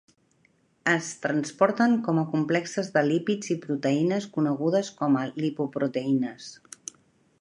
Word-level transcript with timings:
Es 0.93 1.09
transporten 1.25 1.93
com 2.07 2.21
a 2.21 2.23
complexes 2.31 2.89
de 2.97 3.03
lípids 3.09 3.53
i 3.57 3.61
proteïnes 3.67 4.27
conegudes 4.39 4.91
com 5.03 5.21
a 5.21 5.27
lipoproteïnes. 5.45 6.49